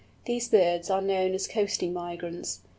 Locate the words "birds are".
0.49-0.99